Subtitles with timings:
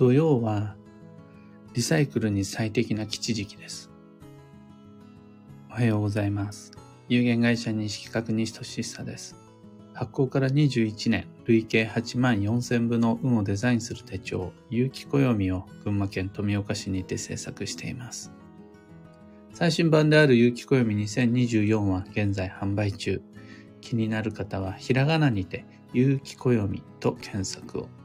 [0.00, 0.76] 土曜は
[1.74, 3.90] リサイクルに最適な吉時期です。
[5.68, 6.72] おはようございます。
[7.10, 9.36] 有限会社西企画西俊久です。
[9.92, 18.32] 発行から21年、累計8万4000部の運をデザインする手帳、有機暦を群馬県富岡市にて制作しています。
[19.52, 23.20] 最新版である有機暦2024は現在販売中。
[23.82, 27.99] 気になる方はひらがなにて有機暦と検索を。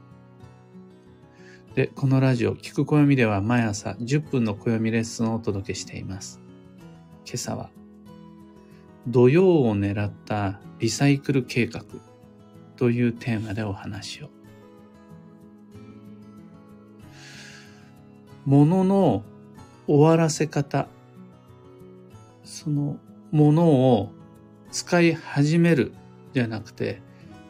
[1.76, 6.40] で、このラジオ、聞く暦では毎朝10分の暦レッスンをお届けしています。
[7.26, 7.68] 今朝は、
[9.06, 11.84] 土曜を狙ったリサイクル計画
[12.76, 14.30] というテーマでお話を。
[18.46, 19.22] ものの
[19.86, 20.88] 終わらせ方
[22.42, 22.96] その
[23.32, 24.12] ものを
[24.70, 25.92] 使い始める
[26.32, 27.02] じゃなくて、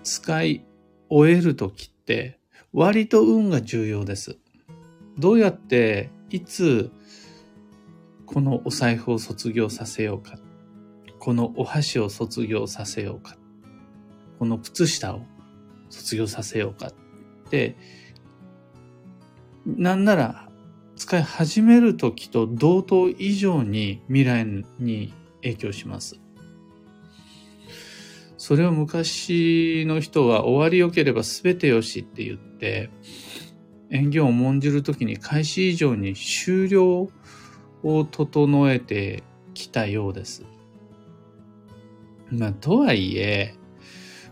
[0.03, 0.65] 使い
[1.09, 2.36] 終えるときって
[2.77, 4.37] 割と運が重要です。
[5.17, 6.91] どうやっていつ
[8.27, 10.39] このお財布を卒業させようか。
[11.19, 13.39] このお箸を卒業させようか。
[14.39, 15.23] この靴下を
[15.89, 16.93] 卒業させようかっ
[17.49, 17.79] て、
[19.65, 20.51] なんなら
[20.97, 24.45] 使い始める時と同等以上に未来
[24.79, 26.21] に影響します。
[28.47, 32.91] それを昔の人は終わり良ければ全てよしって言って、
[33.91, 37.11] 縁起を重んじる時に開始以上に終了
[37.83, 40.45] を整えてきたようです。
[42.31, 43.57] まあ、とはいえ、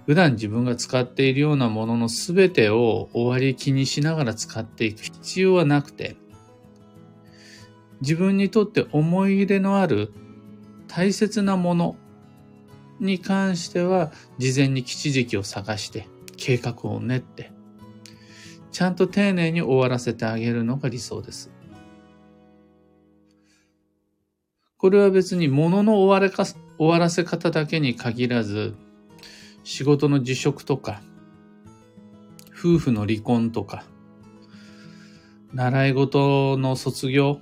[0.06, 6.14] 普段自分が使っているようなものの全てを終わり気にしながら使っていく必要はなくて、
[8.00, 10.12] 自分にとって思い入れのある
[10.86, 11.96] 大切なもの
[13.00, 17.52] に関しては事前に吉時期を探して計画を練って
[18.70, 21.52] ちゃんと丁寧に終わらせてあげるのが理想です。
[24.76, 28.74] これは別に物の終われか終わらせ方だけに限らず
[29.62, 31.00] 仕事の辞職とか
[32.50, 33.84] 夫婦の離婚とか
[35.54, 37.40] 習い事の卒業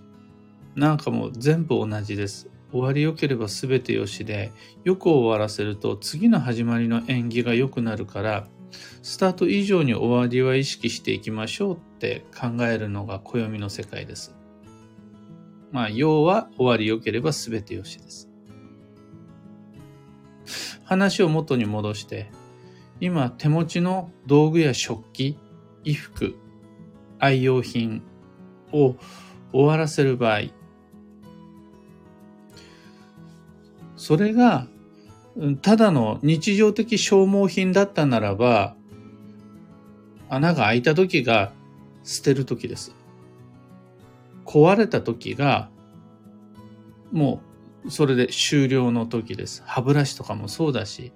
[0.77, 2.52] なんかも全部同じです。
[2.73, 4.51] 終わり良ければ全てよしで、
[4.85, 8.49] よく終わらせると次の始まりの縁起が良くなるから、
[9.03, 14.35] スタート以上に終わりは意識していきましょうって考えるのが暦の世界です。
[15.71, 18.31] まあ、要は終わり良ければ全てよしです。
[20.85, 22.31] 話を元に戻して、
[23.01, 25.39] 今手持ちの道具や食器、
[25.85, 26.35] 衣服、
[27.19, 28.03] 愛用品
[28.73, 28.97] を
[29.53, 30.41] 終わらせる場合、
[34.03, 34.67] それが、
[35.63, 38.75] ただの日常的消耗品だったならば、
[40.29, 41.53] 穴が開いた時が
[42.03, 42.97] 捨てる時です。
[44.45, 45.71] 壊れた時が、
[47.13, 47.43] も
[47.85, 49.63] うそれで終了の時です。
[49.67, 51.13] 歯ブラシとかもそうだし、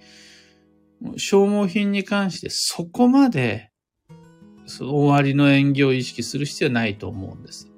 [1.16, 3.72] 消耗品に関してそこまで
[4.66, 7.68] その終わりの縁起を意識する必要はないと思うんです。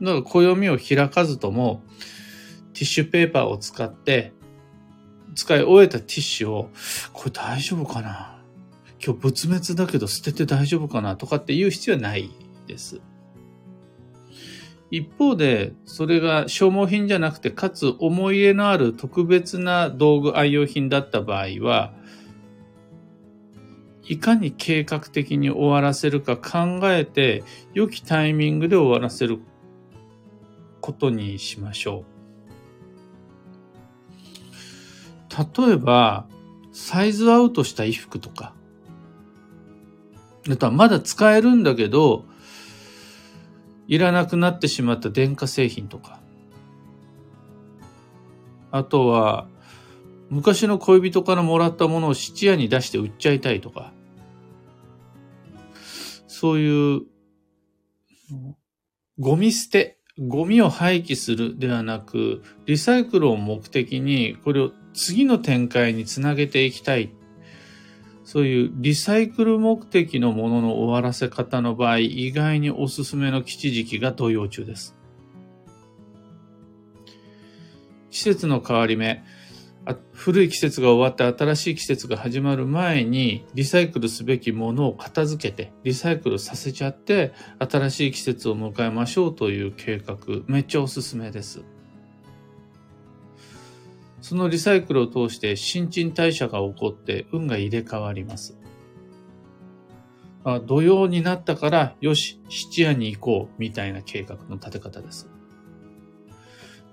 [0.00, 1.82] だから暦を開かずとも、
[2.76, 4.34] ティッシュペーパーを使って、
[5.34, 6.70] 使い終えたティッシュを、
[7.14, 8.38] これ大丈夫かな？
[9.02, 12.30] 今日仏滅だけど捨てて大丈夫かなとかって言う必要はない
[12.66, 13.00] です。
[14.90, 21.94] 一方で、それが消耗品じゃなくて、かつ思い入れのある特別な道具愛用品だった場合は、
[24.04, 29.40] いかに計画的に終わらせるか考えて、良きタイミングで終わらせる
[30.82, 32.15] ことにしましょう。
[35.36, 36.26] 例えば、
[36.72, 38.54] サイズアウトした衣服とか。
[40.48, 42.24] あとはまだ使えるんだけど、
[43.88, 46.20] いらなくなってしまった電化製品とか。
[48.70, 49.48] あとは、
[50.30, 53.92] 昔の恋人からもらったものを質屋に出して売っちゃいたいとか。
[56.26, 57.02] そういう、
[59.18, 67.10] ゴミ捨てゴミを廃棄するではなく、リサイクルを目的に、これを次の展開につなげていきたい。
[68.24, 74.96] そういうリサイクル目的のものの終わらせ方の場合、意外におすすめの基地時期が土曜中です。
[78.10, 79.22] 季節の変わり目。
[80.12, 90.16] 古い季節が終わって新しい季節が始まる前にリサイクルすべきものを片付けてリサイクルさせちゃって新しい季節を迎えましょうという計画
[90.46, 91.62] めっちゃおすすめです。
[94.20, 98.58] そのリサイクルを通して新陳代謝が起こって運が入れ替わります。
[100.42, 105.28] あ土曜になったから、よし、七夜に行こう、みたいな計画の立て方です。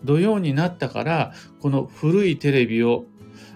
[0.03, 3.05] 土曜になったから、この古いテレビを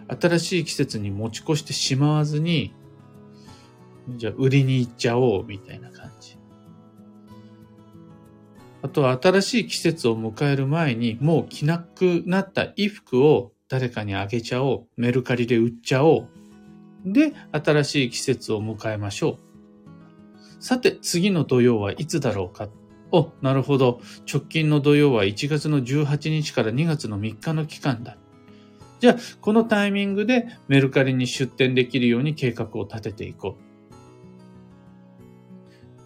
[0.07, 2.73] 新しい季節に持ち越してしまわずに、
[4.15, 6.37] じゃあ売りに行っちゃおう、みたいな感じ。
[8.81, 14.87] あとは新しい季節を迎える前に、もう着なくなった衣服を誰かにあげちゃおう。
[14.95, 16.27] メルカリで売っちゃおう。
[17.05, 19.39] で、新しい季節を迎えましょ
[20.59, 20.63] う。
[20.63, 22.69] さて、次の土曜はいつだろうか。
[23.11, 24.01] お、なるほど。
[24.31, 28.17] 直近の土曜は1月の18日から2月の3日の期間だ。
[28.99, 33.57] じゃあ、このタイミングでメルカリに出店できるように計画を立てていこ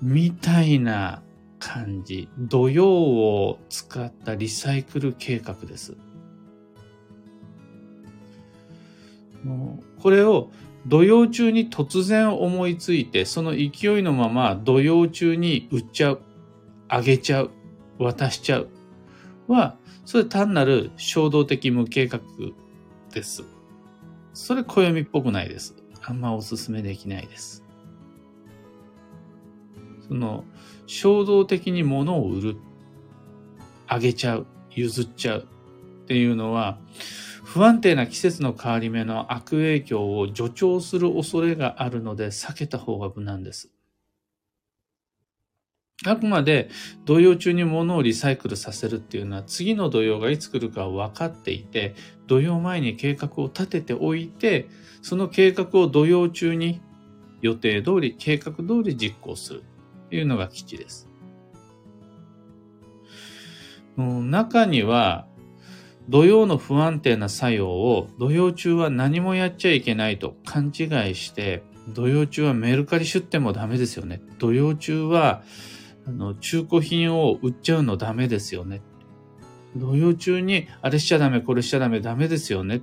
[0.01, 0.05] う。
[0.05, 1.21] みたいな
[1.59, 2.27] 感じ。
[2.37, 5.95] 土曜を使ったリサイクル計画です。
[10.01, 10.51] これを
[10.85, 16.21] 土曜中に突然思いついて、その勢いのまま土曜中に売っちゃう、
[16.93, 17.51] あげちゃう、
[17.99, 18.69] 渡しちゃう
[19.47, 22.19] は、それ単なる衝動的無計画
[23.13, 23.45] です。
[24.33, 25.73] それ暦っぽくないです。
[26.01, 27.63] あんまおすすめできないです。
[30.05, 30.43] その、
[30.85, 32.57] 衝動的に物を売る、
[33.87, 35.47] あげちゃう、譲っちゃう
[36.03, 36.77] っていうのは、
[37.45, 43.71] 不安定な季節の変わり目の悪影響を助長する恐れがあるので避けた方が無難です。
[46.05, 46.69] あくまで
[47.05, 51.95] 土曜中に物をリサイクルさせるっていうのは次の土曜がいつ来るか分かっていて
[52.27, 54.67] 土曜前に計画を立てておいて
[55.01, 56.81] その計画を土曜中に
[57.41, 59.63] 予定通り計画通り実行する
[60.09, 61.07] というのが基地です。
[63.97, 65.27] 中には
[66.09, 74.21] 土曜の不安定な作用を土曜中は何もやっちゃいけないと勘違いして、土曜中はメルカリ出店もダメですよね。
[74.37, 75.43] 土曜中は
[76.17, 78.81] の中古品を売っちゃうのダメですよね。
[79.75, 82.77] 土曜中にあれしちゃダメ、これしちゃダメ、ダメですよね。
[82.77, 82.79] っ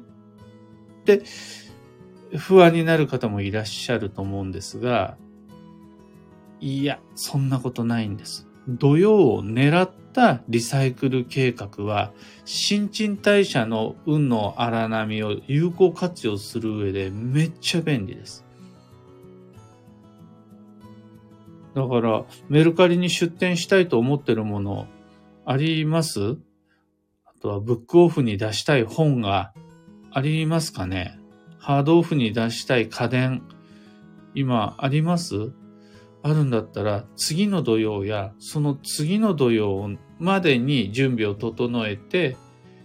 [1.04, 1.22] て
[2.36, 5.16] 不安になる方もいらっしゃると思うんですが、
[6.60, 8.46] いや、そんなことないんです。
[8.68, 12.12] 土曜を狙ったリサイクル計画は、
[12.44, 18.44] 新陳代謝の運の荒波を有効活用する上でめっちゃ便利です。
[21.78, 24.88] だから、メルカリに出店したいと思ってるもの
[25.46, 26.36] あります？
[27.24, 29.52] あとは、ブックオフに出したい本が
[30.10, 31.20] ありますかね？
[31.60, 33.42] ハードオフに出したい家電、
[34.34, 35.52] 今あります？
[36.24, 39.88] あるんだったら、次の土曜や、その次の土曜
[40.18, 42.36] までに準備を整えて、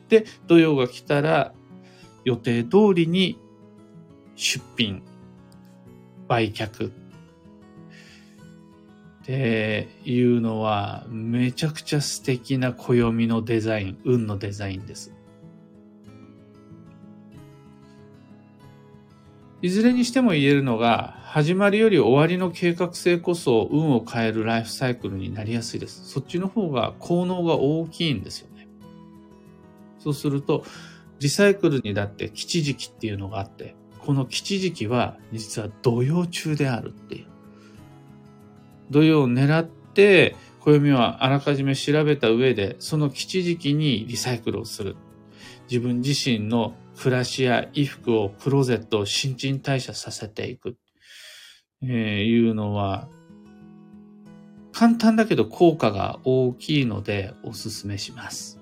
[0.07, 1.51] で、土曜が来たら、
[2.25, 3.39] 予定通りに
[4.35, 5.01] 出品、
[6.27, 6.91] 売却。
[9.23, 15.13] っていうのは、めちゃくちゃ素敵な暦のデザイン、運のデザインです。
[19.61, 26.05] いずれにしても言えるのが、始まりより終わりの計画性こそ運を変えるライフサイクルになりやすいです。
[26.09, 28.67] そっちの方が効能が大きいんですよね。
[29.99, 30.65] そうすると、
[31.21, 37.32] リサイクルにだって基地時期っていうのがあって、この基地時期は実は土曜中であるっていう。
[38.93, 44.95] 土曜を狙って、暦はあらかじめ調べた上で、その基地時期にリサイクルをする。
[45.69, 50.77] 自分自身の暮らしや衣服をクローゼットを新陳代謝させていく。
[51.81, 53.09] えいうのは、
[54.71, 58.59] 簡単だけど効果が大きいのでおすすめします。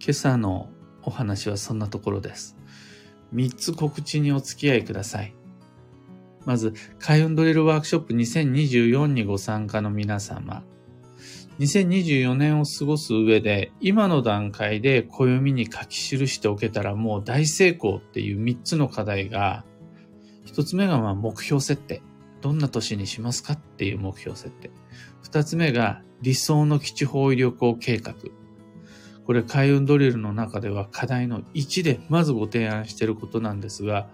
[0.00, 0.68] 今朝の
[1.02, 2.56] お話はそんなところです。
[3.34, 5.34] 3つ告知にお付き合いください。
[6.44, 10.62] まず、開運ドリルワークショップ2024にご参加の皆様。
[11.58, 19.64] 2024年を過ごす上で、今の段階で暦に書き記しておけたらもう大成功っていう3つの課題が
[20.44, 22.02] 一つ目がま目標設定。
[22.40, 24.70] どんな年にしますかっていう目標設定。
[25.22, 28.14] 二つ目が理想の基地方位旅行計画。
[29.24, 34.08] これ開運ドリルの中では課題の1でまずご提案していることなんですが、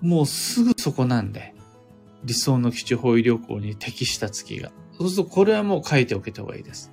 [0.00, 1.54] もうすぐそこなんで、
[2.24, 4.70] 理想の基地方位旅行に適した月が。
[4.96, 6.92] そうするとこれはもう書いておけた方がいいです。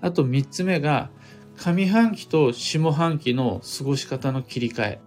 [0.00, 1.10] あと三つ目が、
[1.56, 5.00] 上半期と下半期の過ごし方の切り替え。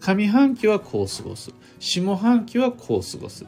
[0.00, 1.52] 上半期はこう過ごす。
[1.78, 3.46] 下半期はこう過ごす。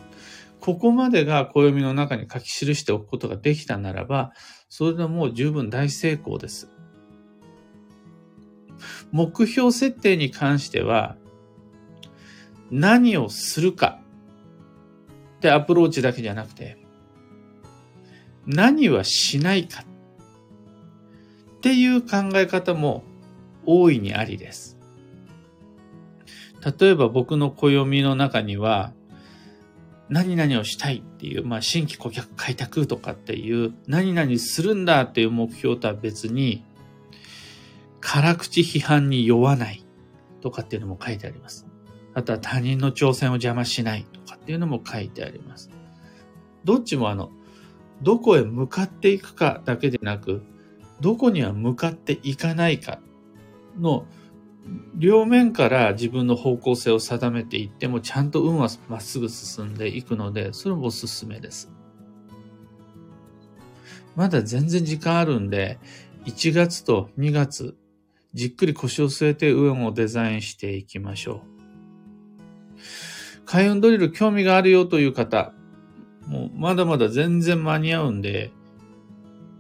[0.61, 4.33] ここまでが暦の中に書き記しておくことができたならば、
[4.69, 6.71] それでもう十分大成功です。
[9.13, 11.17] 目標設定に関しては、
[12.71, 14.01] 何をするか
[15.37, 16.79] ってアプローチだけじゃなくて、
[18.47, 19.85] 何はしないかっ
[21.61, 23.03] ていう考え方も
[23.65, 24.77] 大いにありです。
[26.79, 28.93] 例えば僕の暦の中には、
[30.09, 36.65] 何々をしたいっていう、まあ、新規顧客開拓とかっていう、何々するんだっていう目標とは別に、
[38.01, 39.85] 辛口批判に酔わない
[40.41, 41.67] とかっていうのも書いてあります。
[42.17, 45.69] あとは他人の挑戦を邪魔しないとかっていうのも書いてあります。
[46.65, 47.31] どっちもあの、
[48.01, 50.43] どこへ向かっていくかだけでなく、
[51.03, 53.01] どこには向かっていかないか
[53.79, 54.07] の
[54.95, 61.71] 両面から自分の方向性を定めていってもちゃんと運はまっすぐ進んでいくので、それもおすすめです。
[64.15, 65.79] まだ全然時間あるんで、
[66.25, 67.77] 1月と2月、
[68.33, 71.56] じっくり腰を据えて運をデザインしていきましょう。
[73.47, 75.53] 開運ドリル興味があるよという方、
[76.27, 78.51] もうまだまだ全然間に合うんで、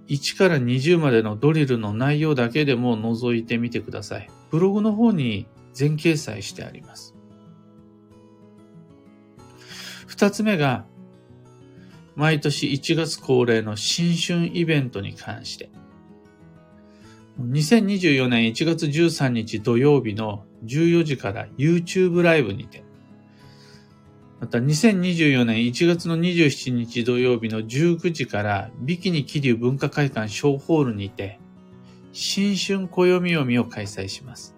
[0.09, 4.28] 1から20までのドリルの内容だけでも覗いてみてください。
[4.50, 7.14] ブログの方に全掲載してあります。
[10.07, 10.85] 二つ目が、
[12.14, 15.71] 毎年1月恒例の新春イベントに関して。
[17.40, 22.86] 2024年1月13日土曜日の14時から YouTube ライブにて、
[24.40, 31.40] また2024年1月の27日土曜日の19時からビキニ桐生文化会館小ホールにて
[32.12, 34.55] 新春暦読みを開催します。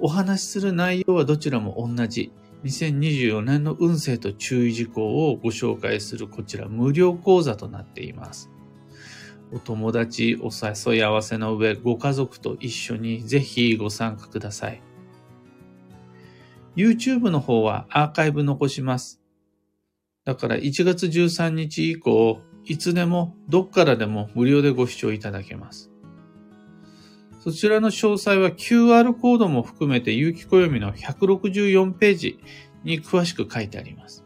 [0.00, 2.32] お話しする内容はどちらも同じ
[2.64, 8.50] 2024年の運勢と注意事項をご紹介するこちら無料講座となっています。
[9.52, 14.82] お友達お誘い合わせの上ご家族と一緒にぜひご参加ください。
[16.78, 19.20] YouTube の方はアーカイブ残します。
[20.24, 25.90] だから1月13日以降、いつでもどっからでも無料でご視聴いただけます。
[27.40, 32.38] そちらの詳細は QR コードも含めて有機暦の164ページ
[32.84, 34.24] に詳しく書いてあります。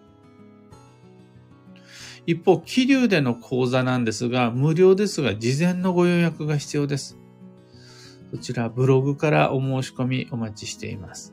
[2.26, 7.16] 一方、気流での講座なんですが、無料ですが事前のご予約が必要です。
[8.30, 11.32] そちらブログからお申し込みお待ちしています。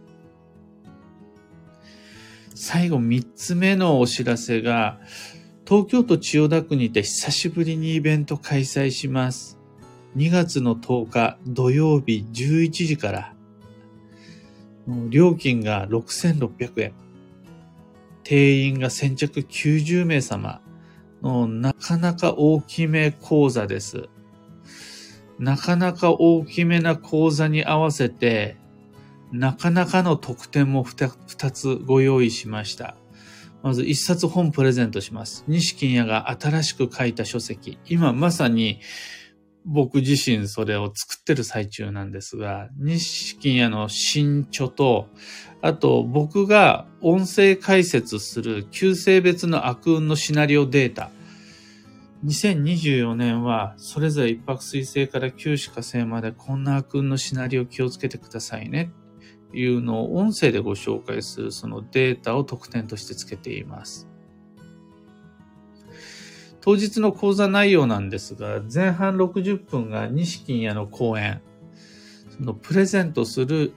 [2.62, 5.00] 最後三つ目のお知らせが、
[5.66, 9.58] 東京都千代田区にて久しぶりにイベント開催します。
[10.18, 13.34] 2月の10日土曜日11時から、
[15.08, 16.94] 料金が6600円。
[18.26, 20.60] 定員が先着90名様
[21.22, 24.10] のなかなか大きめ講座です。
[25.40, 28.58] なかなか大きめな講座に合わせて、
[29.32, 32.96] なかなかの特典も2つご用意しました。
[33.62, 35.44] まず1冊本プレゼントします。
[35.48, 37.78] 西金也が新しく書いた書籍。
[37.86, 38.80] 今まさに
[39.66, 45.08] 僕自身それを作ってる最中なんですが、西金也の新著と、
[45.62, 51.12] あと僕が音声解説する旧性別の悪運のシナリオデータ。
[52.26, 58.92] 2024年はそれぞれ一泊水星から九死火星までこんな悪運のシナリオ気をつけてくださいね
[59.54, 64.08] いうのを音声でご紹介するそのデータを特典として付けています。
[66.62, 71.42] 当日の講座内容なんですが、前半60分が西金屋の講演、
[72.38, 73.74] そのプレゼントする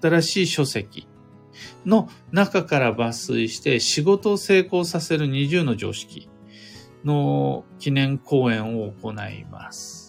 [0.00, 1.08] 新しい書籍
[1.84, 6.28] の中から抜粋して仕事を成功させる20の常識
[7.04, 10.03] の記念講演を行います。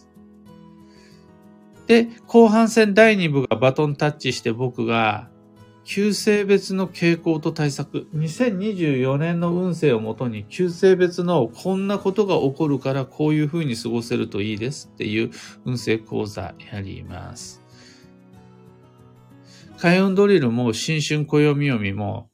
[1.87, 5.29] で、後半戦第2部がバトンタッチして僕が、
[5.83, 15.31] 旧性別の傾向と対策、2024年の運勢をもとに、旧性別のこんなことが起こるからこういう風に過ごせるといいですっていう
[15.63, 17.61] 運勢講座やります。
[19.77, 22.29] 開運ドリルも新春暦読みも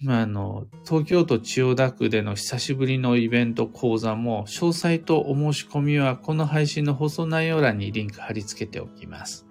[0.00, 9.46] 今あの、東京都千代田区での久しぶりのイベント講座も、詳細とお申し込みはこの配信の放送内容欄にリンク貼り付けておきます。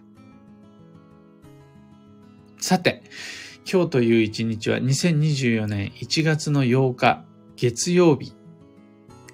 [2.59, 3.03] さて、
[3.71, 7.25] 今日という一日は2024年1月の8日、
[7.55, 8.33] 月曜日、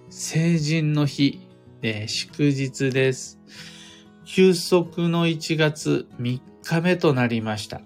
[0.10, 1.41] 成人の日、
[1.82, 3.39] で祝日です。
[4.24, 7.82] 休息の1月3日目となりました。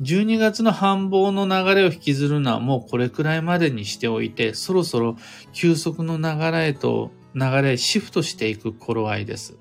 [0.00, 5.16] 12月の繁忙の流れを引きずるのはもうこれくらいまでにしておいて、そろそろ
[5.52, 9.58] 休息の流れへと流れシフトしていく頃合いです。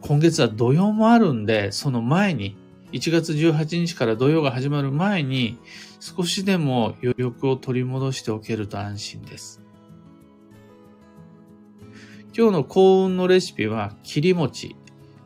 [0.00, 2.56] 今月は土曜もあるんで、その前に
[2.92, 5.58] 1月18日から土曜が始まる前に
[5.98, 9.60] 少しでも余力を取り戻しておけると安心です。
[12.36, 14.76] 今日の幸運のレシピは切り餅。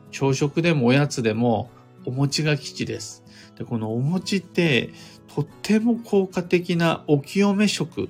[0.09, 1.69] 朝食でもおやつでも
[2.05, 3.23] お餅が吉です。
[3.57, 4.89] でこのお餅って
[5.33, 8.09] とっても効果的なお清め食。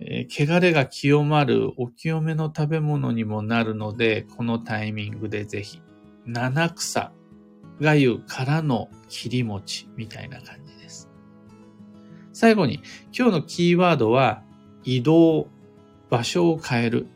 [0.00, 5.82] えー、汚れが清まるお清めの食べ物にもなるので、このタイミングでぜひ、
[6.26, 7.12] 七草
[7.80, 11.10] がゆからの切り餅みたいな感じです。
[12.32, 12.82] 最後に、
[13.16, 14.42] 今日のキーワードは、
[14.84, 15.48] 移動、
[16.08, 17.06] 場所を変える。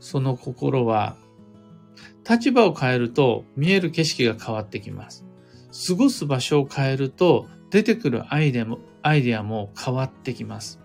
[0.00, 1.16] その心は、
[2.28, 5.24] 立場を変えると見える景色が変わってきます。
[5.88, 10.80] 過ごす場所を変えると出てくるアイデアもアイデアも変わってきます。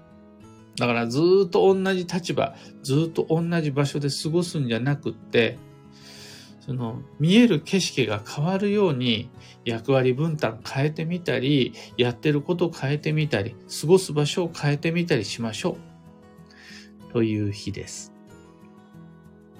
[0.77, 5.57] だからずっと同じ立場、ずっと同じ場所で過ごすんじゃなくって、
[6.61, 9.29] その見える景色が変わるように
[9.65, 15.77] 役割分担変えてみたり、やってることを変えてみたり、過ごす場所を変えてみたりしましょ
[17.09, 17.13] う。
[17.13, 18.13] という日です。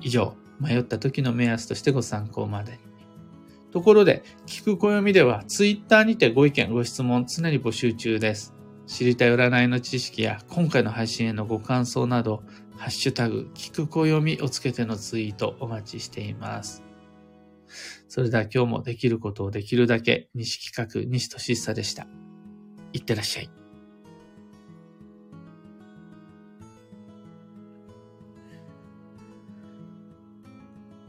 [0.02, 2.80] 以上、迷った時の目安としてご参考までに。
[3.72, 8.56] ところで、聞く暦では、ツイッターにてご意見、ご質問、常に募集中です。
[8.88, 12.44] 知りたい占いの知識や、今回の配信へのご感想など、
[12.78, 16.84] ハッシュタグ、聞く暦をつけてのツイートお待ちしています。
[18.08, 22.08] それでは今日もできることをできるだけ、西企画、西俊久でした。
[22.94, 23.59] いってらっしゃい。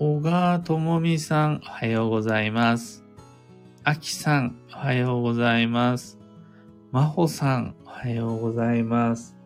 [0.03, 3.05] 小川智美さん、おはようございます。
[3.85, 6.19] あきさん、おはようございます。
[6.91, 9.37] まほさん、おはようございます。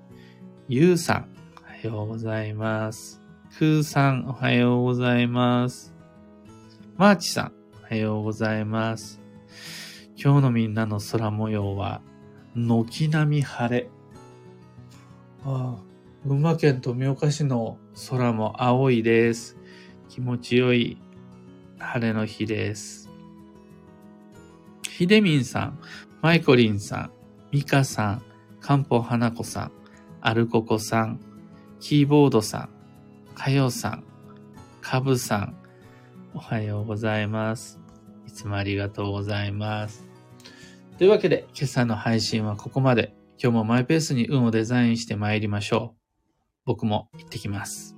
[0.68, 3.20] ゆうさん、おはようございます。
[3.58, 5.92] くーさん、おはようございます。
[6.96, 9.20] まーちさん、おはようございます。
[10.16, 12.00] 今日のみんなの空模様は、
[12.54, 13.88] 軒並み晴れ。
[15.44, 17.76] ああ群馬県富岡市の
[18.08, 19.58] 空も青いです。
[20.08, 20.98] 気持ちよい
[21.78, 23.10] 晴れの日です。
[24.90, 25.78] ひでみんさん、
[26.22, 27.10] マイコリンさん、
[27.52, 28.22] ミカさん、
[28.60, 29.72] かんぽはなこさん、
[30.20, 31.20] アルココさん、
[31.80, 32.68] キーボードさ
[33.32, 34.04] ん、かよさん、
[34.80, 35.56] かぶさん、
[36.34, 37.80] おはようございます。
[38.26, 40.06] いつもありがとうございます。
[40.98, 43.14] というわけで、今朝の配信はここまで。
[43.36, 46.00] 今日もマイペースに運をデザインして参りましょう。
[46.64, 47.93] 僕も行ってきます。